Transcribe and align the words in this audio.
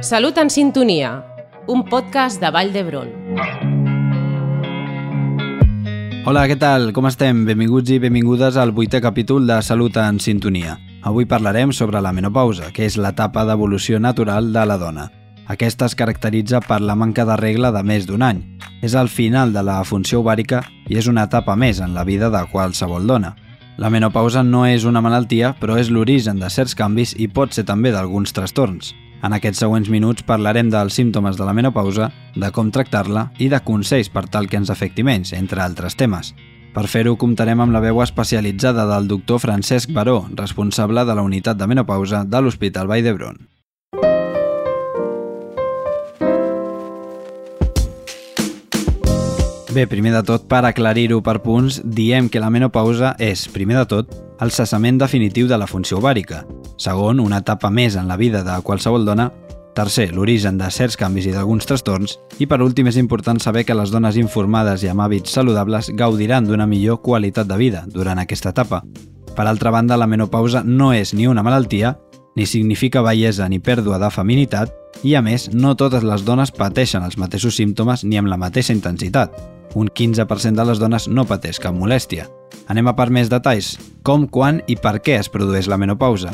Salut 0.00 0.38
en 0.38 0.48
sintonia, 0.48 1.24
un 1.66 1.82
podcast 1.84 2.38
de 2.40 2.52
Vall 2.54 2.68
d'Hebron. 2.70 3.08
Hola, 6.22 6.44
què 6.46 6.54
tal? 6.54 6.92
Com 6.94 7.08
estem? 7.10 7.40
Benvinguts 7.48 7.90
i 7.90 7.98
benvingudes 7.98 8.54
al 8.62 8.70
vuitè 8.76 9.00
capítol 9.02 9.48
de 9.50 9.56
Salut 9.66 9.98
en 9.98 10.20
sintonia. 10.22 10.76
Avui 11.02 11.26
parlarem 11.26 11.72
sobre 11.74 11.98
la 11.98 12.12
menopausa, 12.14 12.70
que 12.70 12.86
és 12.86 12.94
l'etapa 12.94 13.42
d'evolució 13.48 13.98
natural 13.98 14.52
de 14.54 14.64
la 14.70 14.78
dona. 14.78 15.08
Aquesta 15.50 15.90
es 15.90 15.98
caracteritza 15.98 16.60
per 16.62 16.78
la 16.78 16.94
manca 16.94 17.26
de 17.26 17.34
regla 17.36 17.72
de 17.74 17.82
més 17.82 18.06
d'un 18.06 18.22
any. 18.22 18.44
És 18.86 18.94
el 18.94 19.10
final 19.10 19.50
de 19.52 19.66
la 19.66 19.80
funció 19.82 20.22
ovàrica 20.22 20.62
i 20.86 21.02
és 21.02 21.10
una 21.10 21.26
etapa 21.26 21.58
més 21.58 21.82
en 21.82 21.98
la 21.98 22.06
vida 22.06 22.30
de 22.30 22.44
qualsevol 22.52 23.10
dona. 23.10 23.34
La 23.78 23.90
menopausa 23.90 24.46
no 24.46 24.62
és 24.66 24.86
una 24.86 25.02
malaltia, 25.02 25.56
però 25.58 25.74
és 25.74 25.90
l'origen 25.90 26.38
de 26.38 26.54
certs 26.54 26.78
canvis 26.78 27.18
i 27.18 27.26
pot 27.26 27.50
ser 27.50 27.66
també 27.66 27.90
d'alguns 27.90 28.30
trastorns. 28.30 28.94
En 29.18 29.34
aquests 29.34 29.64
següents 29.64 29.88
minuts 29.90 30.22
parlarem 30.22 30.68
dels 30.70 30.94
símptomes 30.94 31.36
de 31.36 31.46
la 31.46 31.54
menopausa, 31.56 32.12
de 32.38 32.50
com 32.54 32.70
tractar-la 32.70 33.28
i 33.42 33.48
de 33.50 33.58
consells 33.66 34.12
per 34.14 34.28
tal 34.30 34.46
que 34.46 34.60
ens 34.60 34.70
afecti 34.70 35.02
menys, 35.02 35.32
entre 35.34 35.64
altres 35.64 35.98
temes. 35.98 36.32
Per 36.74 36.86
fer-ho 36.86 37.16
comptarem 37.18 37.58
amb 37.58 37.74
la 37.74 37.82
veu 37.82 37.98
especialitzada 38.04 38.84
del 38.86 39.08
doctor 39.10 39.40
Francesc 39.42 39.90
Baró, 39.90 40.20
responsable 40.38 41.02
de 41.04 41.16
la 41.18 41.24
unitat 41.26 41.58
de 41.58 41.66
menopausa 41.66 42.22
de 42.24 42.42
l'Hospital 42.42 42.86
Vall 42.86 43.02
d'Hebron. 43.02 43.40
Bé, 49.74 49.86
primer 49.86 50.14
de 50.14 50.22
tot, 50.26 50.46
per 50.50 50.62
aclarir-ho 50.64 51.20
per 51.22 51.40
punts, 51.44 51.82
diem 51.84 52.30
que 52.30 52.40
la 52.40 52.50
menopausa 52.50 53.16
és, 53.18 53.48
primer 53.52 53.76
de 53.82 53.84
tot, 53.90 54.14
el 54.40 54.54
cessament 54.54 54.98
definitiu 54.98 55.50
de 55.50 55.58
la 55.58 55.68
funció 55.70 55.98
ovàrica. 55.98 56.44
Segon, 56.78 57.18
una 57.18 57.42
etapa 57.42 57.72
més 57.74 57.96
en 57.98 58.06
la 58.06 58.16
vida 58.16 58.44
de 58.46 58.54
qualsevol 58.62 59.04
dona. 59.04 59.32
Tercer, 59.74 60.12
l'origen 60.14 60.58
de 60.58 60.70
certs 60.74 60.96
canvis 60.98 61.26
i 61.26 61.32
d'alguns 61.34 61.66
trastorns. 61.66 62.16
I 62.38 62.46
per 62.46 62.60
últim, 62.62 62.86
és 62.86 62.98
important 62.98 63.38
saber 63.42 63.64
que 63.66 63.74
les 63.74 63.90
dones 63.90 64.16
informades 64.18 64.82
i 64.86 64.90
amb 64.90 65.02
hàbits 65.02 65.34
saludables 65.34 65.90
gaudiran 65.98 66.46
d'una 66.46 66.66
millor 66.70 67.02
qualitat 67.02 67.50
de 67.50 67.58
vida 67.58 67.84
durant 67.90 68.18
aquesta 68.22 68.54
etapa. 68.54 68.84
Per 69.34 69.46
altra 69.46 69.70
banda, 69.74 69.98
la 69.98 70.06
menopausa 70.06 70.62
no 70.64 70.92
és 70.94 71.14
ni 71.14 71.26
una 71.26 71.42
malaltia, 71.42 71.96
ni 72.38 72.46
significa 72.46 73.02
bellesa 73.02 73.48
ni 73.50 73.58
pèrdua 73.58 73.98
de 73.98 74.10
feminitat, 74.14 74.70
i 75.02 75.14
a 75.14 75.22
més, 75.22 75.50
no 75.52 75.76
totes 75.76 76.02
les 76.02 76.24
dones 76.24 76.50
pateixen 76.50 77.04
els 77.04 77.18
mateixos 77.18 77.56
símptomes 77.56 78.04
ni 78.04 78.18
amb 78.18 78.28
la 78.28 78.40
mateixa 78.40 78.74
intensitat 78.74 79.36
un 79.74 79.88
15% 79.88 80.56
de 80.56 80.64
les 80.64 80.78
dones 80.78 81.08
no 81.08 81.24
pateix 81.28 81.58
cap 81.60 81.74
molèstia. 81.74 82.28
Anem 82.68 82.88
a 82.88 82.94
per 82.96 83.08
més 83.14 83.30
detalls. 83.30 83.76
Com, 84.02 84.26
quan 84.28 84.62
i 84.66 84.76
per 84.76 84.98
què 85.04 85.18
es 85.18 85.28
produeix 85.28 85.68
la 85.68 85.78
menopausa? 85.80 86.32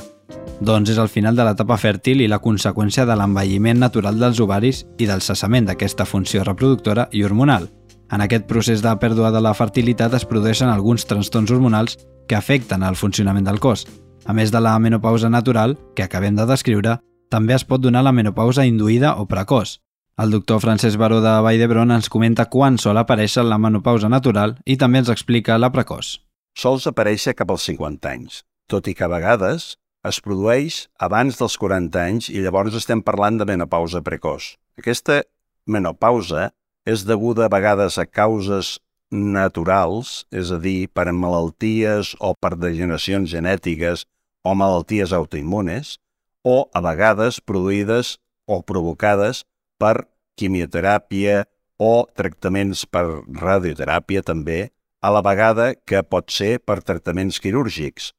Doncs 0.64 0.94
és 0.94 0.98
el 1.02 1.10
final 1.10 1.36
de 1.36 1.44
l'etapa 1.46 1.76
fèrtil 1.80 2.22
i 2.22 2.28
la 2.30 2.40
conseqüència 2.42 3.04
de 3.06 3.16
l'envelliment 3.18 3.80
natural 3.82 4.18
dels 4.20 4.40
ovaris 4.40 4.84
i 4.98 5.08
del 5.10 5.22
cessament 5.22 5.66
d'aquesta 5.66 6.06
funció 6.06 6.44
reproductora 6.44 7.08
i 7.12 7.24
hormonal. 7.24 7.68
En 8.12 8.22
aquest 8.22 8.46
procés 8.46 8.82
de 8.82 8.92
pèrdua 9.00 9.32
de 9.34 9.42
la 9.42 9.54
fertilitat 9.54 10.14
es 10.14 10.26
produeixen 10.28 10.70
alguns 10.70 11.06
trastorns 11.10 11.50
hormonals 11.50 11.98
que 12.28 12.38
afecten 12.38 12.84
el 12.86 12.96
funcionament 12.96 13.44
del 13.48 13.58
cos. 13.60 13.86
A 14.24 14.32
més 14.32 14.52
de 14.52 14.60
la 14.62 14.78
menopausa 14.78 15.28
natural, 15.28 15.76
que 15.96 16.04
acabem 16.04 16.36
de 16.36 16.46
descriure, 16.46 16.98
també 17.30 17.54
es 17.54 17.64
pot 17.64 17.80
donar 17.80 18.04
la 18.04 18.12
menopausa 18.12 18.66
induïda 18.66 19.16
o 19.20 19.26
precoç, 19.30 19.78
el 20.16 20.30
doctor 20.30 20.60
Francesc 20.62 20.94
Baró 20.94 21.16
de 21.18 21.30
Vall 21.42 21.58
d'Hebron 21.58 21.90
ens 21.90 22.06
comenta 22.06 22.44
quan 22.46 22.76
sol 22.78 23.00
aparèixer 23.00 23.42
la 23.42 23.58
menopausa 23.58 24.06
natural 24.06 24.52
i 24.62 24.76
també 24.78 25.00
ens 25.02 25.10
explica 25.10 25.56
la 25.58 25.72
precoç. 25.74 26.20
Sols 26.54 26.86
aparèixer 26.86 27.34
cap 27.34 27.50
als 27.50 27.64
50 27.66 28.12
anys, 28.12 28.44
tot 28.70 28.86
i 28.86 28.94
que 28.94 29.08
a 29.08 29.10
vegades 29.10 29.72
es 30.06 30.20
produeix 30.22 30.84
abans 31.02 31.40
dels 31.40 31.56
40 31.58 31.98
anys 31.98 32.30
i 32.30 32.44
llavors 32.44 32.76
estem 32.78 33.02
parlant 33.02 33.40
de 33.40 33.48
menopausa 33.48 34.04
precoç. 34.06 34.52
Aquesta 34.78 35.24
menopausa 35.66 36.52
és 36.86 37.02
deguda 37.08 37.48
a 37.48 37.50
vegades 37.50 37.98
a 37.98 38.06
causes 38.06 38.76
naturals, 39.10 40.28
és 40.30 40.54
a 40.54 40.60
dir, 40.62 40.86
per 40.94 41.10
malalties 41.10 42.14
o 42.22 42.36
per 42.38 42.54
degeneracions 42.54 43.34
genètiques 43.34 44.06
o 44.46 44.54
malalties 44.54 45.10
autoimmunes, 45.10 45.96
o 46.44 46.68
a 46.72 46.80
vegades 46.84 47.40
produïdes 47.40 48.18
o 48.46 48.60
provocades 48.62 49.42
per 49.80 50.06
quimioteràpia 50.38 51.44
o 51.80 52.06
tractaments 52.14 52.84
per 52.86 53.04
radioteràpia 53.40 54.22
també, 54.22 54.68
a 55.04 55.10
la 55.12 55.20
vegada 55.24 55.72
que 55.74 56.00
pot 56.06 56.30
ser 56.32 56.58
per 56.64 56.80
tractaments 56.80 57.40
quirúrgics, 57.42 58.12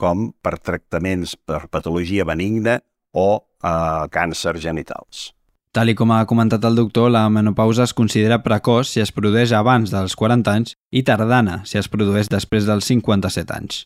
com 0.00 0.30
per 0.40 0.56
tractaments 0.58 1.34
per 1.36 1.66
patologia 1.68 2.24
benigna 2.24 2.78
o 3.12 3.28
eh, 3.36 4.06
càncer 4.14 4.56
genitals. 4.62 5.30
Tal 5.70 5.92
i 5.92 5.94
com 5.94 6.10
ha 6.10 6.24
comentat 6.26 6.64
el 6.66 6.74
doctor, 6.74 7.12
la 7.14 7.28
menopausa 7.30 7.84
es 7.86 7.94
considera 7.94 8.40
precoç 8.42 8.88
si 8.90 9.04
es 9.04 9.12
produeix 9.14 9.52
abans 9.54 9.92
dels 9.92 10.16
40 10.18 10.50
anys 10.50 10.74
i 10.90 11.04
tardana 11.06 11.60
si 11.62 11.78
es 11.78 11.86
produeix 11.92 12.30
després 12.32 12.66
dels 12.66 12.88
57 12.90 13.54
anys. 13.54 13.84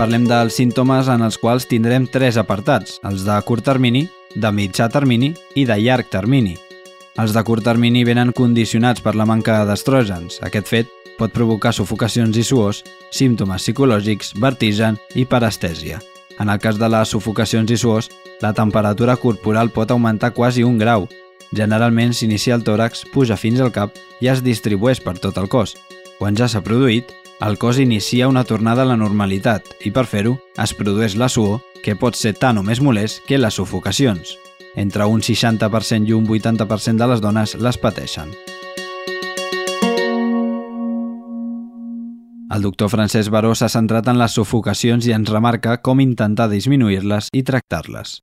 Parlem 0.00 0.22
dels 0.24 0.54
símptomes 0.56 1.10
en 1.12 1.20
els 1.20 1.36
quals 1.36 1.66
tindrem 1.68 2.06
tres 2.08 2.38
apartats, 2.40 2.94
els 3.04 3.20
de 3.26 3.34
curt 3.44 3.66
termini, 3.68 4.06
de 4.32 4.48
mitjà 4.48 4.86
termini 4.88 5.34
i 5.60 5.66
de 5.68 5.76
llarg 5.76 6.08
termini. 6.08 6.54
Els 7.20 7.34
de 7.36 7.42
curt 7.44 7.66
termini 7.68 8.06
venen 8.08 8.32
condicionats 8.32 9.04
per 9.04 9.12
la 9.12 9.26
manca 9.28 9.58
d'estrògens. 9.68 10.38
Aquest 10.40 10.72
fet 10.72 10.96
pot 11.18 11.36
provocar 11.36 11.74
sufocacions 11.76 12.40
i 12.40 12.46
suors, 12.48 12.80
símptomes 13.12 13.60
psicològics, 13.60 14.32
vertigen 14.40 14.96
i 15.20 15.26
parestèsia. 15.28 16.00
En 16.40 16.48
el 16.48 16.64
cas 16.64 16.80
de 16.80 16.88
les 16.88 17.12
sufocacions 17.12 17.68
i 17.68 17.76
suors, 17.76 18.08
la 18.40 18.54
temperatura 18.56 19.20
corporal 19.20 19.68
pot 19.68 19.92
augmentar 19.92 20.32
quasi 20.32 20.64
un 20.64 20.80
grau. 20.80 21.10
Generalment 21.52 22.16
s'inicia 22.16 22.56
el 22.56 22.64
tòrax, 22.64 23.04
puja 23.12 23.36
fins 23.36 23.60
al 23.60 23.76
cap 23.76 24.00
i 24.24 24.32
es 24.32 24.40
distribueix 24.40 25.04
per 25.04 25.18
tot 25.20 25.36
el 25.36 25.52
cos. 25.52 25.76
Quan 26.16 26.40
ja 26.40 26.48
s'ha 26.48 26.64
produït, 26.64 27.12
el 27.40 27.56
cos 27.56 27.78
inicia 27.78 28.28
una 28.28 28.44
tornada 28.44 28.82
a 28.82 28.84
la 28.84 28.98
normalitat 29.00 29.64
i 29.88 29.90
per 29.90 30.04
fer-ho 30.04 30.34
es 30.60 30.74
produeix 30.76 31.14
la 31.16 31.30
suor, 31.32 31.62
que 31.80 31.96
pot 31.96 32.18
ser 32.18 32.34
tant 32.36 32.60
o 32.60 32.62
més 32.62 32.82
molest 32.84 33.22
que 33.24 33.38
les 33.40 33.56
sufocacions. 33.56 34.34
Entre 34.76 35.06
un 35.08 35.24
60% 35.24 36.10
i 36.10 36.12
un 36.12 36.28
80% 36.28 37.00
de 37.00 37.08
les 37.08 37.22
dones 37.24 37.56
les 37.56 37.80
pateixen. 37.80 38.34
El 42.50 42.66
doctor 42.66 42.90
Francesc 42.92 43.32
Baró 43.32 43.54
s'ha 43.54 43.70
centrat 43.72 44.12
en 44.12 44.20
les 44.20 44.36
sufocacions 44.36 45.06
i 45.08 45.16
ens 45.16 45.32
remarca 45.32 45.78
com 45.80 46.04
intentar 46.04 46.50
disminuir-les 46.52 47.32
i 47.32 47.44
tractar-les. 47.46 48.18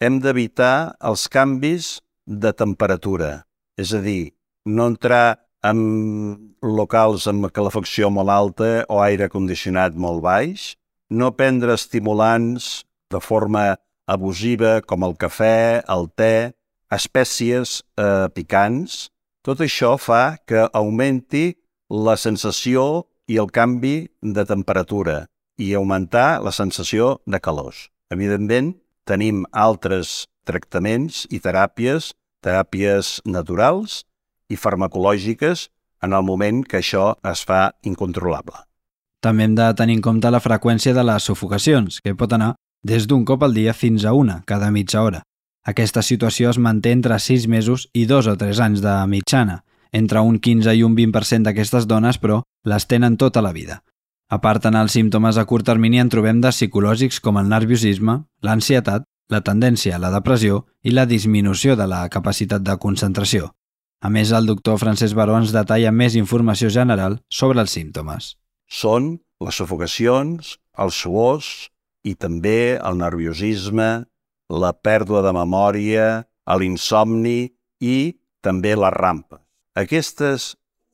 Hem 0.00 0.22
d'evitar 0.24 0.96
els 1.04 1.28
canvis 1.28 1.98
de 2.24 2.54
temperatura, 2.56 3.44
és 3.76 3.92
a 3.92 4.00
dir, 4.00 4.32
no 4.64 4.88
entrar 4.88 5.43
amb 5.64 6.64
locals 6.64 7.26
amb 7.30 7.48
calefacció 7.54 8.10
molt 8.12 8.32
alta 8.32 8.70
o 8.92 9.00
aire 9.04 9.30
condicionat 9.32 9.96
molt 9.96 10.22
baix, 10.24 10.74
no 11.10 11.32
prendre 11.36 11.76
estimulants 11.76 12.84
de 13.12 13.20
forma 13.20 13.74
abusiva 14.06 14.80
com 14.84 15.04
el 15.06 15.16
cafè, 15.16 15.82
el 15.88 16.08
te, 16.16 16.52
espècies 16.92 17.80
eh, 17.96 18.28
picants, 18.36 19.08
tot 19.44 19.60
això 19.64 19.94
fa 20.00 20.36
que 20.48 20.66
augmenti 20.72 21.52
la 21.88 22.16
sensació 22.20 23.04
i 23.28 23.38
el 23.40 23.50
canvi 23.52 24.08
de 24.20 24.44
temperatura 24.48 25.24
i 25.60 25.72
augmentar 25.74 26.42
la 26.44 26.52
sensació 26.52 27.18
de 27.26 27.40
calors. 27.40 27.88
Evidentment, 28.12 28.74
tenim 29.08 29.44
altres 29.52 30.26
tractaments 30.48 31.24
i 31.32 31.40
teràpies, 31.44 32.12
teràpies 32.44 33.20
naturals, 33.24 34.02
i 34.48 34.56
farmacològiques 34.56 35.68
en 36.04 36.12
el 36.12 36.22
moment 36.22 36.62
que 36.68 36.80
això 36.82 37.14
es 37.24 37.44
fa 37.48 37.74
incontrolable. 37.82 38.64
També 39.24 39.46
hem 39.46 39.54
de 39.56 39.70
tenir 39.72 39.96
en 39.98 40.02
compte 40.04 40.30
la 40.30 40.42
freqüència 40.44 40.92
de 40.92 41.04
les 41.04 41.24
sufocacions, 41.24 42.00
que 42.04 42.14
pot 42.14 42.32
anar 42.36 42.54
des 42.84 43.06
d'un 43.08 43.24
cop 43.24 43.42
al 43.42 43.54
dia 43.56 43.72
fins 43.72 44.04
a 44.04 44.12
una, 44.12 44.42
cada 44.44 44.70
mitja 44.70 45.02
hora. 45.02 45.22
Aquesta 45.64 46.02
situació 46.04 46.50
es 46.50 46.58
manté 46.58 46.92
entre 46.92 47.16
6 47.18 47.46
mesos 47.48 47.88
i 47.94 48.04
2 48.04 48.28
o 48.28 48.36
3 48.36 48.60
anys 48.60 48.82
de 48.84 48.98
mitjana. 49.08 49.62
Entre 49.92 50.20
un 50.20 50.36
15 50.38 50.74
i 50.76 50.82
un 50.84 50.94
20% 50.98 51.48
d'aquestes 51.48 51.86
dones, 51.88 52.18
però, 52.20 52.42
les 52.64 52.86
tenen 52.86 53.16
tota 53.16 53.40
la 53.40 53.52
vida. 53.56 53.80
A 54.28 54.40
part, 54.44 54.66
en 54.66 54.76
els 54.76 54.92
símptomes 54.92 55.38
a 55.38 55.44
curt 55.48 55.64
termini 55.64 56.00
en 56.02 56.10
trobem 56.12 56.40
de 56.44 56.52
psicològics 56.52 57.20
com 57.24 57.38
el 57.40 57.48
nerviosisme, 57.48 58.24
l'ansietat, 58.42 59.04
la 59.30 59.40
tendència 59.40 59.96
a 59.96 60.02
la 60.02 60.10
depressió 60.12 60.66
i 60.82 60.92
la 60.92 61.06
disminució 61.06 61.76
de 61.80 61.86
la 61.88 62.08
capacitat 62.12 62.60
de 62.60 62.76
concentració. 62.76 63.54
A 64.04 64.10
més, 64.12 64.34
el 64.36 64.44
doctor 64.44 64.76
Francesc 64.76 65.16
Baró 65.16 65.38
ens 65.40 65.52
detalla 65.54 65.88
més 65.88 66.12
informació 66.20 66.68
general 66.68 67.16
sobre 67.32 67.62
els 67.64 67.72
símptomes. 67.72 68.34
Són 68.68 69.14
les 69.40 69.56
sufocacions, 69.56 70.58
els 70.76 70.98
suors 71.00 71.48
i 72.04 72.12
també 72.12 72.76
el 72.76 73.00
nerviosisme, 73.00 74.04
la 74.52 74.72
pèrdua 74.76 75.22
de 75.24 75.32
memòria, 75.32 76.08
l'insomni 76.60 77.54
i 77.80 77.96
també 78.44 78.74
la 78.76 78.92
rampa. 78.92 79.40
Aquesta 79.72 80.34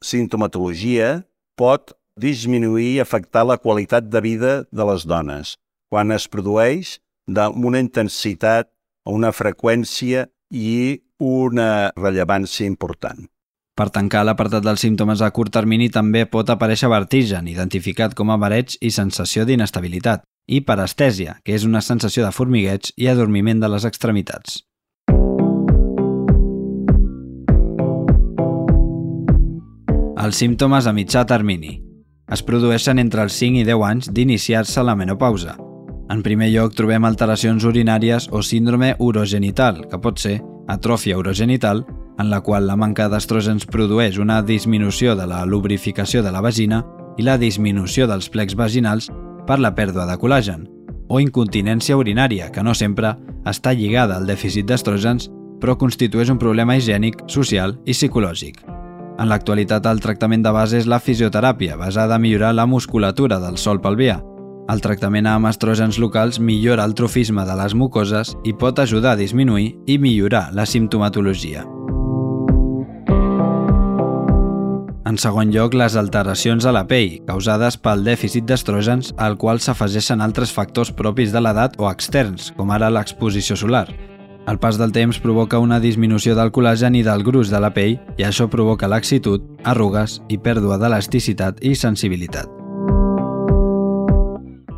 sintomatologia 0.01 1.25
pot 1.59 1.97
disminuir 2.15 2.93
i 2.95 3.01
afectar 3.03 3.43
la 3.49 3.59
qualitat 3.59 4.07
de 4.07 4.23
vida 4.23 4.53
de 4.71 4.87
les 4.87 5.07
dones. 5.07 5.57
quan 5.91 6.13
es 6.15 6.29
produeix 6.31 7.01
amb 7.35 7.65
una 7.67 7.81
intensitat, 7.83 8.69
una 9.03 9.33
freqüència 9.35 10.29
i 10.51 11.03
una 11.19 11.91
rellevància 11.97 12.67
important. 12.67 13.29
Per 13.79 13.89
tancar 13.95 14.25
l'apartat 14.27 14.65
dels 14.65 14.83
símptomes 14.85 15.23
a 15.23 15.31
curt 15.33 15.55
termini 15.55 15.89
també 15.89 16.27
pot 16.27 16.51
aparèixer 16.51 16.91
vertigen, 16.91 17.49
identificat 17.49 18.17
com 18.19 18.31
a 18.31 18.37
mareig 18.37 18.75
i 18.81 18.91
sensació 18.91 19.47
d'inestabilitat, 19.49 20.27
i 20.51 20.61
parestèsia, 20.67 21.39
que 21.45 21.55
és 21.55 21.65
una 21.65 21.81
sensació 21.81 22.27
de 22.27 22.35
formigueig 22.35 22.91
i 22.97 23.09
adormiment 23.09 23.63
de 23.63 23.71
les 23.71 23.87
extremitats. 23.89 24.65
Els 30.21 30.37
símptomes 30.37 30.85
a 30.85 30.93
mitjà 30.93 31.25
termini. 31.25 31.79
Es 32.29 32.45
produeixen 32.45 33.01
entre 33.01 33.25
els 33.25 33.39
5 33.41 33.63
i 33.63 33.65
10 33.65 33.87
anys 33.89 34.13
d'iniciar-se 34.13 34.85
la 34.85 34.99
menopausa. 34.99 35.57
En 36.11 36.25
primer 36.27 36.49
lloc 36.51 36.75
trobem 36.75 37.05
alteracions 37.07 37.63
urinàries 37.63 38.27
o 38.35 38.43
síndrome 38.43 38.97
urogenital, 38.99 39.85
que 39.87 39.99
pot 40.03 40.19
ser 40.19 40.41
atròfia 40.67 41.19
urogenital, 41.19 41.85
en 42.19 42.31
la 42.33 42.41
qual 42.43 42.67
la 42.67 42.77
manca 42.77 43.07
d'estrògens 43.09 43.69
produeix 43.71 44.19
una 44.19 44.41
disminució 44.43 45.15
de 45.17 45.29
la 45.31 45.45
lubrificació 45.47 46.25
de 46.27 46.33
la 46.35 46.43
vagina 46.43 46.83
i 47.17 47.23
la 47.23 47.39
disminució 47.39 48.09
dels 48.11 48.29
plecs 48.29 48.57
vaginals 48.59 49.07
per 49.47 49.61
la 49.63 49.71
pèrdua 49.77 50.09
de 50.09 50.17
col·làgen, 50.19 50.67
o 51.09 51.21
incontinència 51.23 51.97
urinària, 51.97 52.51
que 52.51 52.63
no 52.67 52.75
sempre 52.75 53.15
està 53.47 53.73
lligada 53.73 54.19
al 54.19 54.27
dèficit 54.27 54.67
d'estrògens, 54.67 55.31
però 55.61 55.77
constitueix 55.79 56.31
un 56.31 56.43
problema 56.43 56.75
higiènic, 56.77 57.23
social 57.29 57.77
i 57.85 57.95
psicològic. 57.95 58.59
En 59.21 59.29
l'actualitat, 59.29 59.87
el 59.87 60.01
tractament 60.01 60.43
de 60.43 60.51
base 60.51 60.81
és 60.81 60.91
la 60.91 60.99
fisioteràpia, 60.99 61.77
basada 61.77 62.17
a 62.17 62.19
millorar 62.19 62.55
la 62.57 62.67
musculatura 62.67 63.39
del 63.39 63.59
sol 63.59 63.81
pelvià. 63.81 64.19
El 64.71 64.79
tractament 64.85 65.27
amb 65.27 65.49
estrògens 65.51 65.97
locals 65.99 66.39
millora 66.39 66.85
el 66.87 66.95
trofisme 66.95 67.43
de 67.47 67.57
les 67.59 67.75
mucoses 67.75 68.37
i 68.47 68.53
pot 68.55 68.79
ajudar 68.79 69.17
a 69.17 69.19
disminuir 69.19 69.73
i 69.91 69.97
millorar 69.99 70.51
la 70.55 70.67
simptomatologia. 70.67 71.65
En 75.11 75.19
segon 75.19 75.51
lloc, 75.51 75.75
les 75.75 75.97
alteracions 75.99 76.69
a 76.69 76.75
la 76.77 76.85
pell, 76.87 77.17
causades 77.27 77.81
pel 77.83 78.05
dèficit 78.07 78.47
d'estrògens, 78.47 79.11
al 79.19 79.35
qual 79.43 79.59
s'afegeixen 79.59 80.23
altres 80.23 80.53
factors 80.55 80.93
propis 80.95 81.35
de 81.35 81.43
l'edat 81.43 81.75
o 81.83 81.91
externs, 81.91 82.53
com 82.55 82.71
ara 82.71 82.93
l'exposició 82.95 83.59
solar, 83.59 83.89
el 84.47 84.59
pas 84.63 84.79
del 84.79 84.95
temps 84.95 85.19
provoca 85.19 85.59
una 85.59 85.81
disminució 85.83 86.35
del 86.39 86.55
col·làgen 86.55 86.95
i 86.95 87.03
del 87.07 87.27
gruix 87.27 87.51
de 87.51 87.61
la 87.61 87.75
pell 87.75 87.99
i 88.19 88.27
això 88.27 88.47
provoca 88.51 88.89
laxitud, 88.89 89.45
arrugues 89.65 90.21
i 90.29 90.39
pèrdua 90.39 90.79
d'elasticitat 90.79 91.63
i 91.67 91.75
sensibilitat. 91.75 92.60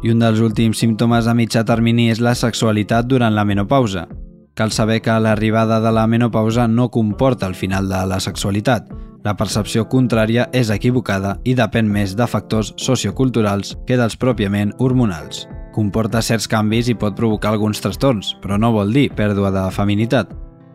I 0.03 0.11
un 0.11 0.19
dels 0.19 0.43
últims 0.43 0.81
símptomes 0.83 1.29
a 1.31 1.35
mitjà 1.39 1.63
termini 1.65 2.09
és 2.11 2.21
la 2.21 2.35
sexualitat 2.35 3.07
durant 3.07 3.35
la 3.35 3.47
menopausa. 3.47 4.09
Cal 4.55 4.75
saber 4.75 5.01
que 5.01 5.15
l'arribada 5.21 5.81
de 5.81 5.93
la 5.95 6.07
menopausa 6.07 6.67
no 6.69 6.91
comporta 6.91 7.47
el 7.47 7.55
final 7.55 7.89
de 7.89 8.05
la 8.07 8.21
sexualitat. 8.21 8.91
La 9.23 9.37
percepció 9.39 9.87
contrària 9.89 10.49
és 10.53 10.71
equivocada 10.75 11.39
i 11.45 11.55
depèn 11.55 11.89
més 11.89 12.17
de 12.19 12.27
factors 12.27 12.75
socioculturals 12.77 13.77
que 13.87 13.97
dels 13.97 14.19
pròpiament 14.19 14.75
hormonals 14.79 15.47
comporta 15.73 16.23
certs 16.23 16.47
canvis 16.47 16.91
i 16.93 16.95
pot 16.95 17.17
provocar 17.17 17.51
alguns 17.53 17.81
trastorns, 17.83 18.37
però 18.43 18.59
no 18.61 18.73
vol 18.75 18.93
dir 18.93 19.09
pèrdua 19.17 19.51
de 19.51 19.65
feminitat. 19.75 20.31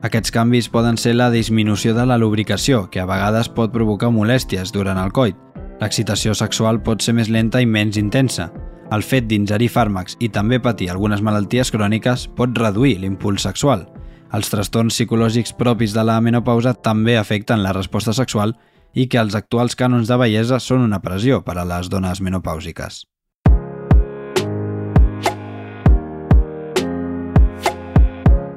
Aquests 0.06 0.34
canvis 0.34 0.70
poden 0.70 0.98
ser 0.98 1.16
la 1.16 1.30
disminució 1.34 1.94
de 1.94 2.06
la 2.06 2.18
lubricació, 2.18 2.86
que 2.92 3.02
a 3.02 3.08
vegades 3.10 3.50
pot 3.50 3.74
provocar 3.74 4.12
molèsties 4.14 4.74
durant 4.74 5.00
el 5.02 5.14
coit. 5.14 5.38
L'excitació 5.82 6.34
sexual 6.38 6.82
pot 6.82 7.02
ser 7.02 7.14
més 7.18 7.30
lenta 7.30 7.62
i 7.62 7.70
menys 7.70 7.98
intensa. 8.02 8.50
El 8.88 9.04
fet 9.04 9.26
d'ingerir 9.28 9.68
fàrmacs 9.68 10.16
i 10.24 10.30
també 10.32 10.62
patir 10.64 10.88
algunes 10.88 11.20
malalties 11.20 11.74
cròniques 11.76 12.22
pot 12.38 12.56
reduir 12.56 12.96
l'impuls 13.02 13.44
sexual. 13.44 13.84
Els 14.32 14.48
trastorns 14.48 14.96
psicològics 14.96 15.52
propis 15.60 15.92
de 15.96 16.06
la 16.08 16.16
menopausa 16.24 16.72
també 16.72 17.18
afecten 17.20 17.64
la 17.64 17.74
resposta 17.76 18.16
sexual 18.16 18.56
i 18.96 19.10
que 19.12 19.20
els 19.20 19.36
actuals 19.36 19.76
cànons 19.76 20.08
de 20.08 20.16
bellesa 20.16 20.62
són 20.64 20.86
una 20.86 21.02
pressió 21.04 21.42
per 21.44 21.58
a 21.60 21.68
les 21.68 21.92
dones 21.92 22.24
menopàusiques. 22.24 23.04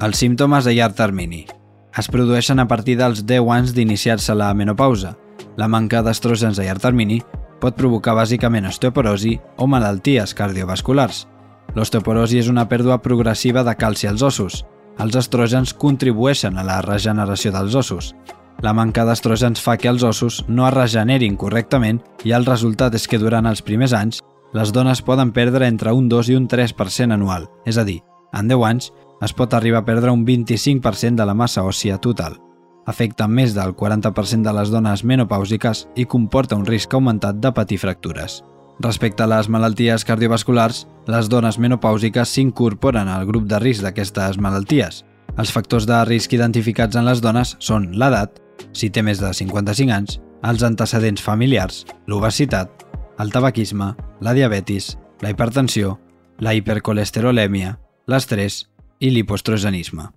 Els 0.00 0.22
símptomes 0.22 0.66
a 0.66 0.72
llarg 0.72 0.94
termini. 0.96 1.42
Es 1.98 2.06
produeixen 2.08 2.62
a 2.62 2.68
partir 2.70 2.94
dels 2.96 3.26
10 3.26 3.50
anys 3.50 3.74
d'iniciar-se 3.74 4.38
la 4.38 4.54
menopausa. 4.54 5.16
La 5.58 5.66
manca 5.68 6.04
d'estrògens 6.06 6.62
a 6.62 6.64
llarg 6.64 6.80
termini 6.80 7.18
pot 7.60 7.76
provocar 7.76 8.16
bàsicament 8.16 8.66
osteoporosi 8.70 9.36
o 9.58 9.68
malalties 9.70 10.34
cardiovasculars. 10.34 11.26
L'osteoporosi 11.76 12.40
és 12.40 12.48
una 12.50 12.66
pèrdua 12.68 12.98
progressiva 13.04 13.62
de 13.66 13.74
calci 13.78 14.08
als 14.10 14.24
ossos. 14.26 14.64
Els 15.00 15.16
estrògens 15.16 15.72
contribueixen 15.74 16.58
a 16.58 16.64
la 16.66 16.80
regeneració 16.82 17.52
dels 17.54 17.76
ossos. 17.78 18.14
La 18.60 18.74
manca 18.76 19.06
d'estrògens 19.08 19.62
fa 19.62 19.76
que 19.80 19.88
els 19.88 20.02
ossos 20.04 20.42
no 20.48 20.66
es 20.66 20.74
regenerin 20.74 21.38
correctament 21.40 22.02
i 22.24 22.34
el 22.36 22.44
resultat 22.44 22.98
és 22.98 23.06
que 23.08 23.20
durant 23.22 23.46
els 23.48 23.62
primers 23.62 23.94
anys 23.96 24.20
les 24.52 24.72
dones 24.74 25.00
poden 25.06 25.30
perdre 25.32 25.68
entre 25.70 25.94
un 25.94 26.08
2 26.10 26.32
i 26.32 26.36
un 26.36 26.48
3% 26.50 27.14
anual, 27.14 27.46
és 27.64 27.78
a 27.78 27.86
dir, 27.86 28.00
en 28.34 28.50
10 28.50 28.66
anys 28.66 28.92
es 29.22 29.32
pot 29.36 29.54
arribar 29.54 29.84
a 29.84 29.86
perdre 29.86 30.10
un 30.10 30.26
25% 30.26 31.16
de 31.16 31.26
la 31.26 31.34
massa 31.34 31.64
òssia 31.64 31.98
total. 31.98 32.40
Afecta 32.90 33.28
més 33.30 33.54
del 33.54 33.74
40% 33.78 34.42
de 34.42 34.54
les 34.56 34.70
dones 34.72 35.04
menopàusiques 35.06 35.84
i 35.94 36.08
comporta 36.10 36.56
un 36.58 36.66
risc 36.66 36.96
augmentat 36.96 37.38
de 37.38 37.52
patir 37.54 37.78
fractures. 37.78 38.40
Respecte 38.80 39.22
a 39.22 39.28
les 39.30 39.50
malalties 39.52 40.06
cardiovasculars, 40.08 40.86
les 41.06 41.28
dones 41.28 41.58
menopàusiques 41.60 42.32
s'incorporen 42.34 43.10
al 43.12 43.26
grup 43.28 43.46
de 43.46 43.60
risc 43.62 43.84
d'aquestes 43.84 44.40
malalties. 44.40 45.04
Els 45.38 45.52
factors 45.54 45.86
de 45.86 46.00
risc 46.08 46.32
identificats 46.34 46.96
en 46.96 47.06
les 47.06 47.20
dones 47.22 47.54
són 47.60 47.90
l'edat, 47.94 48.40
si 48.72 48.90
té 48.90 49.04
més 49.06 49.20
de 49.22 49.30
55 49.36 49.94
anys, 49.94 50.18
els 50.42 50.64
antecedents 50.66 51.22
familiars, 51.22 51.84
l'obesitat, 52.08 52.86
el 53.20 53.30
tabaquisme, 53.30 53.92
la 54.24 54.34
diabetis, 54.34 54.96
la 55.20 55.30
hipertensió, 55.30 55.98
la 56.40 56.56
hipercolesterolèmia, 56.56 57.76
l'estrès 58.08 58.64
i 58.98 59.12
l'hipostrogenisme. 59.12 60.08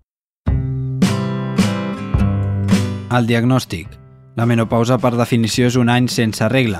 El 3.13 3.27
diagnòstic. 3.29 3.91
La 4.33 4.47
menopausa 4.49 4.95
per 4.97 5.11
definició 5.13 5.67
és 5.69 5.75
un 5.77 5.91
any 5.93 6.07
sense 6.09 6.47
regla. 6.49 6.79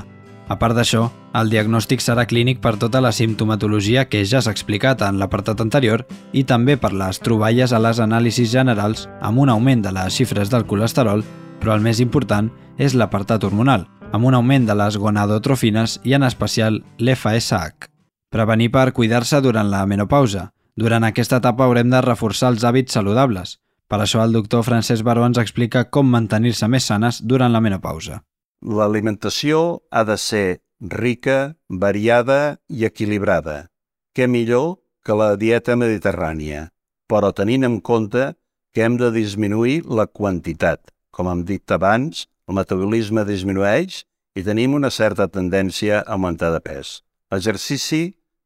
A 0.49 0.55
part 0.57 0.73
d'això, 0.73 1.03
el 1.37 1.51
diagnòstic 1.51 2.01
serà 2.01 2.25
clínic 2.25 2.57
per 2.63 2.71
tota 2.81 3.01
la 3.05 3.11
simptomatologia 3.13 4.07
que 4.09 4.23
ja 4.25 4.41
s'ha 4.41 4.53
explicat 4.55 5.03
en 5.05 5.19
l'apartat 5.21 5.61
anterior 5.61 6.01
i 6.33 6.41
també 6.49 6.73
per 6.73 6.89
les 6.97 7.21
troballes 7.21 7.69
a 7.69 7.83
les 7.85 8.01
anàlisis 8.01 8.49
generals 8.49 9.05
amb 9.21 9.45
un 9.45 9.53
augment 9.53 9.85
de 9.85 9.93
les 9.93 10.17
xifres 10.17 10.49
del 10.49 10.65
colesterol, 10.65 11.21
però 11.61 11.77
el 11.77 11.85
més 11.85 12.01
important 12.01 12.49
és 12.81 12.97
l'apartat 12.97 13.45
hormonal, 13.45 13.85
amb 14.11 14.25
un 14.25 14.33
augment 14.33 14.65
de 14.65 14.73
les 14.81 14.97
gonadotrofines 14.97 15.99
i 16.03 16.17
en 16.17 16.25
especial 16.25 16.81
l'FSH. 16.97 17.91
Prevenir 18.33 18.71
per 18.73 18.89
cuidar-se 18.91 19.37
durant 19.45 19.69
la 19.69 19.85
menopausa, 19.85 20.49
durant 20.73 21.05
aquesta 21.05 21.37
etapa 21.37 21.69
haurem 21.69 21.93
de 21.93 22.01
reforçar 22.01 22.49
els 22.55 22.65
hàbits 22.65 22.97
saludables. 22.97 23.59
Per 23.87 23.99
això 24.01 24.23
el 24.25 24.33
doctor 24.33 24.63
Francesc 24.65 25.03
Baró 25.05 25.25
ens 25.27 25.39
explica 25.41 25.85
com 25.85 26.09
mantenir-se 26.09 26.67
més 26.67 26.87
sanes 26.89 27.21
durant 27.21 27.51
la 27.53 27.61
menopausa. 27.61 28.21
L'alimentació 28.63 29.83
ha 29.91 30.03
de 30.07 30.17
ser 30.17 30.45
rica, 30.79 31.55
variada 31.69 32.59
i 32.69 32.85
equilibrada. 32.87 33.67
Què 34.15 34.27
millor 34.27 34.79
que 35.03 35.15
la 35.17 35.33
dieta 35.35 35.75
mediterrània, 35.75 36.69
però 37.11 37.33
tenint 37.35 37.67
en 37.67 37.79
compte 37.81 38.33
que 38.73 38.83
hem 38.85 38.97
de 38.97 39.11
disminuir 39.11 39.83
la 39.85 40.07
quantitat. 40.07 40.81
Com 41.11 41.29
hem 41.29 41.43
dit 41.45 41.71
abans, 41.71 42.25
el 42.47 42.57
metabolisme 42.57 43.23
disminueix 43.27 44.03
i 44.35 44.43
tenim 44.43 44.73
una 44.73 44.89
certa 44.89 45.27
tendència 45.29 45.99
a 46.01 46.15
augmentar 46.15 46.49
de 46.55 46.61
pes. 46.63 47.01
L'exercici 47.31 48.03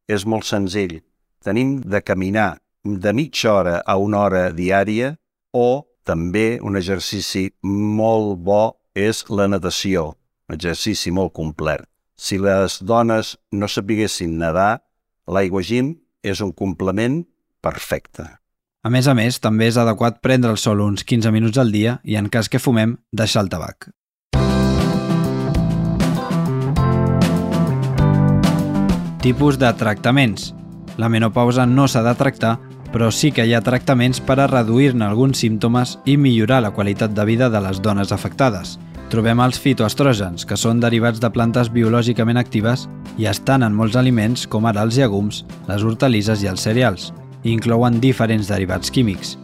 és 0.08 0.25
molt 0.25 0.48
senzill, 0.48 1.00
tenim 1.44 1.77
de 1.84 2.01
caminar 2.01 2.58
de 2.84 3.13
mitja 3.13 3.53
hora 3.53 3.77
a 3.86 3.98
una 3.98 4.20
hora 4.25 4.44
diària 4.56 5.15
o 5.57 5.87
també 6.07 6.59
un 6.63 6.77
exercici 6.77 7.49
molt 7.65 8.37
bo 8.45 8.77
és 8.95 9.25
la 9.33 9.49
natació, 9.49 10.13
un 10.47 10.55
exercici 10.55 11.11
molt 11.11 11.33
complet. 11.35 11.83
Si 12.17 12.39
les 12.41 12.79
dones 12.81 13.35
no 13.51 13.69
sapiguessin 13.69 14.37
nedar, 14.41 14.79
l'aigua 15.27 15.61
gym 15.61 15.95
és 16.23 16.41
un 16.41 16.53
complement 16.53 17.21
perfecte. 17.61 18.25
A 18.87 18.89
més 18.89 19.07
a 19.09 19.13
més, 19.17 19.41
també 19.43 19.67
és 19.67 19.77
adequat 19.77 20.21
prendre 20.23 20.53
el 20.53 20.57
sol 20.61 20.81
uns 20.85 21.03
15 21.03 21.33
minuts 21.35 21.59
al 21.59 21.73
dia 21.73 21.97
i, 22.03 22.15
en 22.15 22.29
cas 22.31 22.47
que 22.49 22.61
fumem, 22.61 22.95
deixar 23.11 23.43
el 23.43 23.51
tabac. 23.51 23.89
Tipus 29.21 29.57
de 29.59 29.73
tractaments. 29.75 30.53
La 30.97 31.09
menopausa 31.11 31.65
no 31.67 31.89
s'ha 31.91 32.01
de 32.05 32.13
tractar, 32.15 32.55
però 32.91 33.12
sí 33.12 33.32
que 33.32 33.46
hi 33.46 33.53
ha 33.53 33.62
tractaments 33.62 34.20
per 34.24 34.39
a 34.39 34.48
reduir-ne 34.48 35.06
alguns 35.06 35.41
símptomes 35.44 35.98
i 36.06 36.17
millorar 36.17 36.62
la 36.63 36.72
qualitat 36.72 37.13
de 37.13 37.25
vida 37.25 37.50
de 37.50 37.62
les 37.62 37.82
dones 37.82 38.12
afectades. 38.12 38.77
trobem 39.08 39.39
els 39.39 39.60
fitoestrògens, 39.63 40.44
que 40.44 40.58
són 40.60 40.82
derivats 40.84 41.22
de 41.24 41.29
plantes 41.32 41.70
biològicament 41.72 42.38
actives 42.38 42.89
i 43.17 43.25
estan 43.32 43.63
en 43.63 43.74
molts 43.74 43.96
aliments 43.96 44.46
com 44.48 44.65
ara 44.67 44.84
els 44.84 44.98
llegums, 44.98 45.46
les 45.67 45.84
hortalisses 45.84 46.44
i 46.44 46.48
els 46.51 46.62
cereals, 46.62 47.13
i 47.44 47.53
inclouen 47.53 48.01
diferents 48.03 48.50
derivats 48.51 48.91
químics. 48.91 49.38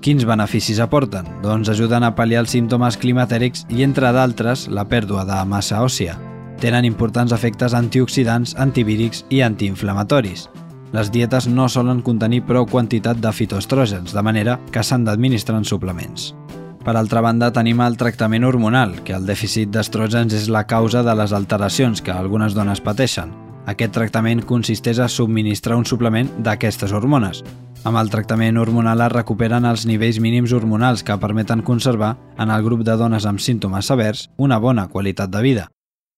Quins 0.00 0.24
beneficis 0.24 0.80
aporten? 0.80 1.26
Doncs 1.42 1.68
ajuden 1.68 2.06
a 2.06 2.14
pal·liar 2.16 2.40
els 2.46 2.54
símptomes 2.56 2.96
climatèrics 2.96 3.66
i, 3.68 3.82
entre 3.84 4.08
d'altres, 4.16 4.64
la 4.72 4.86
pèrdua 4.88 5.26
de 5.28 5.44
massa 5.44 5.82
òssia. 5.84 6.16
Tenen 6.60 6.88
importants 6.88 7.32
efectes 7.36 7.76
antioxidants, 7.76 8.56
antivírics 8.56 9.26
i 9.28 9.42
antiinflamatoris. 9.44 10.48
Les 10.92 11.12
dietes 11.14 11.46
no 11.46 11.68
solen 11.70 12.00
contenir 12.02 12.40
prou 12.48 12.64
quantitat 12.66 13.20
de 13.22 13.30
fitoestrògens, 13.30 14.10
de 14.10 14.22
manera 14.26 14.56
que 14.74 14.82
s'han 14.82 15.04
d'administrar 15.06 15.60
en 15.60 15.68
suplements. 15.68 16.32
Per 16.84 16.96
altra 16.96 17.20
banda, 17.20 17.52
tenim 17.54 17.82
el 17.84 17.98
tractament 18.00 18.44
hormonal, 18.48 18.96
que 19.04 19.14
el 19.14 19.28
dèficit 19.28 19.70
d'estrògens 19.70 20.34
és 20.34 20.48
la 20.50 20.64
causa 20.66 21.04
de 21.06 21.14
les 21.14 21.34
alteracions 21.36 22.02
que 22.02 22.10
algunes 22.10 22.56
dones 22.56 22.80
pateixen. 22.82 23.30
Aquest 23.70 23.92
tractament 23.94 24.42
consisteix 24.48 24.98
a 24.98 25.08
subministrar 25.08 25.76
un 25.78 25.84
suplement 25.86 26.30
d'aquestes 26.42 26.90
hormones. 26.96 27.44
Amb 27.84 28.00
el 28.00 28.10
tractament 28.10 28.58
hormonal 28.58 29.04
es 29.04 29.12
recuperen 29.12 29.68
els 29.68 29.84
nivells 29.86 30.18
mínims 30.18 30.52
hormonals 30.56 31.04
que 31.04 31.18
permeten 31.20 31.62
conservar, 31.62 32.16
en 32.36 32.50
el 32.50 32.64
grup 32.64 32.82
de 32.82 32.96
dones 32.96 33.28
amb 33.28 33.38
símptomes 33.38 33.86
severs, 33.86 34.26
una 34.36 34.58
bona 34.58 34.88
qualitat 34.88 35.30
de 35.30 35.44
vida. 35.44 35.68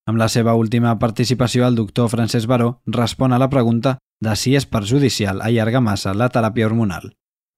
Amb 0.07 0.19
la 0.19 0.31
seva 0.33 0.55
última 0.55 0.97
participació, 0.99 1.67
el 1.67 1.77
doctor 1.77 2.09
Francesc 2.09 2.49
Baró 2.49 2.81
respon 2.87 3.33
a 3.33 3.39
la 3.39 3.51
pregunta 3.51 3.99
de 4.23 4.35
si 4.39 4.55
és 4.55 4.67
perjudicial 4.71 5.43
allargar 5.43 5.83
massa 5.83 6.15
la 6.15 6.29
teràpia 6.31 6.69
hormonal. 6.69 7.11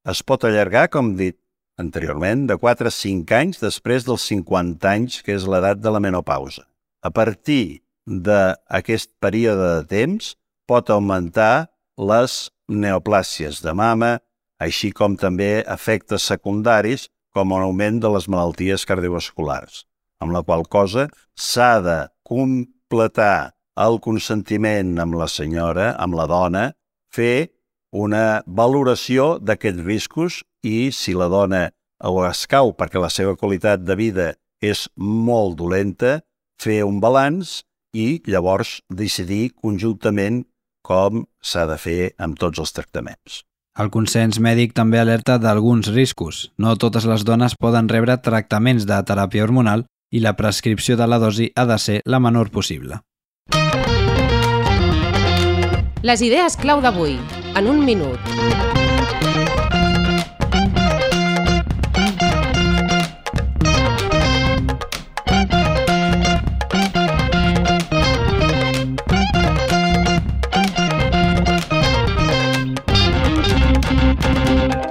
Es 0.09 0.23
pot 0.25 0.45
allargar, 0.49 0.89
com 0.93 1.13
dit 1.19 1.37
anteriorment, 1.81 2.47
de 2.49 2.57
4 2.61 2.89
a 2.89 2.95
5 2.95 3.37
anys 3.37 3.61
després 3.61 4.07
dels 4.09 4.25
50 4.31 4.89
anys, 4.89 5.21
que 5.25 5.35
és 5.37 5.45
l'edat 5.49 5.83
de 5.85 5.93
la 5.93 6.01
menopausa. 6.01 6.65
A 7.05 7.11
partir 7.13 7.85
d'aquest 8.07 9.13
període 9.21 9.71
de 9.81 9.89
temps 9.91 10.35
pot 10.69 10.89
augmentar 10.93 11.69
les 12.01 12.49
neoplàsies 12.69 13.61
de 13.65 13.75
mama, 13.77 14.15
així 14.61 14.93
com 14.93 15.19
també 15.21 15.65
efectes 15.69 16.25
secundaris 16.33 17.11
com 17.35 17.53
un 17.53 17.65
augment 17.67 17.99
de 18.01 18.13
les 18.15 18.29
malalties 18.31 18.87
cardiovasculars, 18.89 19.85
amb 20.23 20.33
la 20.33 20.45
qual 20.47 20.65
cosa 20.71 21.09
s'ha 21.37 21.81
de 21.85 21.99
completar 22.25 23.53
el 23.81 23.99
consentiment 24.01 24.95
amb 25.03 25.17
la 25.19 25.29
senyora, 25.29 25.93
amb 25.99 26.15
la 26.19 26.27
dona, 26.31 26.65
fer 27.15 27.51
una 27.95 28.43
valoració 28.47 29.39
d'aquests 29.39 29.85
riscos 29.87 30.43
i 30.67 30.91
si 30.93 31.15
la 31.15 31.29
dona 31.31 31.69
o 32.05 32.25
escau 32.27 32.75
perquè 32.75 33.01
la 33.01 33.11
seva 33.11 33.37
qualitat 33.39 33.85
de 33.85 33.97
vida 33.97 34.33
és 34.65 34.89
molt 34.97 35.59
dolenta, 35.61 36.21
fer 36.61 36.83
un 36.87 37.01
balanç 37.01 37.63
i 37.95 38.23
llavors 38.27 38.81
decidir 38.91 39.55
conjuntament 39.55 40.45
com 40.85 41.25
s'ha 41.41 41.65
de 41.71 41.79
fer 41.81 42.13
amb 42.19 42.39
tots 42.39 42.61
els 42.61 42.75
tractaments. 42.77 43.43
El 43.79 43.91
consens 43.91 44.39
mèdic 44.39 44.75
també 44.75 45.01
alerta 45.01 45.39
d'alguns 45.43 45.89
riscos. 45.91 46.51
No 46.59 46.77
totes 46.79 47.09
les 47.11 47.25
dones 47.27 47.57
poden 47.59 47.89
rebre 47.91 48.15
tractaments 48.23 48.87
de 48.87 49.01
teràpia 49.03 49.43
hormonal 49.47 49.87
i 50.15 50.23
la 50.23 50.37
prescripció 50.39 50.95
de 50.97 51.09
la 51.11 51.19
dosi 51.19 51.51
ha 51.57 51.67
de 51.67 51.79
ser 51.83 51.99
la 52.07 52.21
menor 52.23 52.53
possible. 52.55 53.01
Les 56.05 56.21
idees 56.21 56.53
clau 56.61 56.83
d'avui, 56.85 57.15
en 57.57 57.65
un 57.65 57.79
minut. 57.81 58.21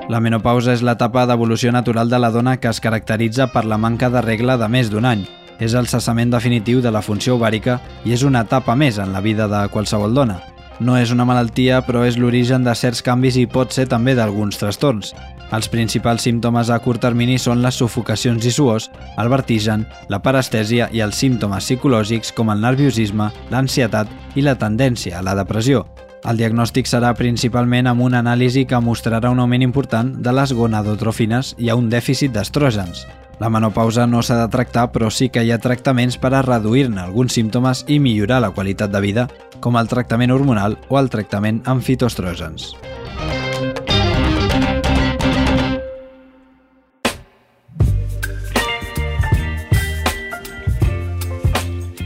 La 0.09 0.17
menopausa 0.17 0.73
és 0.73 0.81
l'etapa 0.81 1.27
d'evolució 1.29 1.69
natural 1.69 2.09
de 2.09 2.17
la 2.17 2.33
dona 2.33 2.57
que 2.57 2.73
es 2.73 2.81
caracteritza 2.81 3.51
per 3.53 3.67
la 3.69 3.77
manca 3.77 4.09
de 4.09 4.25
regla 4.25 4.57
de 4.57 4.73
més 4.79 4.89
d'un 4.89 5.05
any. 5.05 5.27
És 5.63 5.75
el 5.79 5.87
cessament 5.87 6.33
definitiu 6.33 6.81
de 6.83 6.91
la 6.91 7.01
funció 7.05 7.37
ovàrica 7.37 7.77
i 8.03 8.11
és 8.15 8.25
una 8.27 8.43
etapa 8.43 8.75
més 8.75 8.99
en 8.99 9.13
la 9.15 9.21
vida 9.23 9.47
de 9.47 9.61
qualsevol 9.71 10.13
dona. 10.13 10.41
No 10.83 10.97
és 10.97 11.13
una 11.13 11.23
malaltia, 11.23 11.83
però 11.85 12.01
és 12.03 12.17
l'origen 12.17 12.65
de 12.65 12.73
certs 12.75 13.03
canvis 13.05 13.37
i 13.39 13.45
pot 13.47 13.71
ser 13.71 13.85
també 13.87 14.15
d'alguns 14.17 14.57
trastorns. 14.59 15.13
Els 15.53 15.69
principals 15.69 16.25
símptomes 16.25 16.71
a 16.73 16.79
curt 16.81 17.03
termini 17.05 17.37
són 17.37 17.61
les 17.61 17.77
sufocacions 17.77 18.45
i 18.45 18.51
suors, 18.51 18.89
el 19.21 19.29
vertigen, 19.29 19.85
la 20.09 20.19
parestèsia 20.25 20.89
i 20.91 21.03
els 21.05 21.19
símptomes 21.21 21.69
psicològics 21.69 22.33
com 22.33 22.49
el 22.49 22.63
nerviosisme, 22.63 23.29
l'ansietat 23.53 24.09
i 24.35 24.43
la 24.43 24.57
tendència 24.57 25.19
a 25.19 25.23
la 25.23 25.37
depressió. 25.37 25.85
El 26.25 26.39
diagnòstic 26.39 26.87
serà 26.89 27.13
principalment 27.15 27.87
amb 27.91 28.01
una 28.01 28.23
anàlisi 28.23 28.65
que 28.65 28.79
mostrarà 28.81 29.29
un 29.29 29.43
augment 29.43 29.63
important 29.63 30.15
de 30.23 30.33
les 30.33 30.55
gonadotrofines 30.55 31.53
i 31.59 31.69
un 31.71 31.91
dèficit 31.91 32.33
d'estrògens. 32.33 33.05
La 33.39 33.49
menopausa 33.49 34.05
no 34.07 34.21
s'ha 34.21 34.37
de 34.39 34.49
tractar, 34.51 34.89
però 34.93 35.09
sí 35.11 35.29
que 35.29 35.43
hi 35.43 35.51
ha 35.51 35.61
tractaments 35.61 36.19
per 36.21 36.33
a 36.33 36.43
reduir-ne 36.45 37.01
alguns 37.01 37.33
símptomes 37.33 37.85
i 37.87 37.99
millorar 37.99 38.41
la 38.43 38.53
qualitat 38.53 38.93
de 38.93 39.01
vida, 39.01 39.27
com 39.59 39.77
el 39.79 39.89
tractament 39.89 40.31
hormonal 40.31 40.77
o 40.89 40.99
el 41.01 41.09
tractament 41.09 41.63
amb 41.65 41.83
fitoestrògens. 41.83 42.73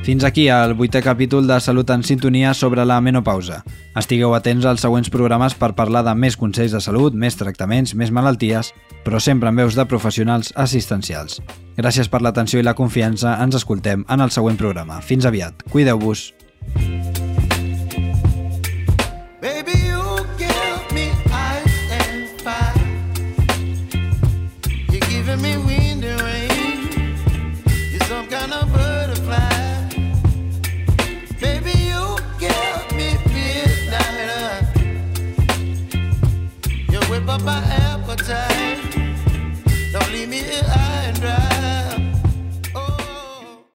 Fins 0.07 0.23
aquí 0.23 0.45
el 0.47 0.71
vuitè 0.79 1.01
capítol 1.03 1.49
de 1.49 1.57
Salut 1.59 1.89
en 1.91 2.03
Sintonia 2.07 2.53
sobre 2.55 2.85
la 2.87 3.01
menopausa. 3.03 3.57
Estigueu 3.99 4.31
atents 4.37 4.63
als 4.63 4.85
següents 4.85 5.11
programes 5.11 5.57
per 5.59 5.73
parlar 5.75 6.05
de 6.07 6.13
més 6.15 6.37
consells 6.39 6.71
de 6.71 6.79
salut, 6.79 7.11
més 7.11 7.35
tractaments, 7.35 7.91
més 7.91 8.15
malalties, 8.15 8.71
però 9.03 9.19
sempre 9.19 9.51
amb 9.51 9.59
veus 9.59 9.75
de 9.75 9.83
professionals 9.83 10.53
assistencials. 10.55 11.41
Gràcies 11.75 12.07
per 12.07 12.23
l'atenció 12.23 12.63
i 12.63 12.63
la 12.63 12.77
confiança, 12.79 13.35
ens 13.43 13.59
escoltem 13.59 14.07
en 14.07 14.23
el 14.23 14.31
següent 14.31 14.55
programa. 14.55 15.03
Fins 15.03 15.27
aviat, 15.27 15.67
cuideu-vos! 15.75 16.29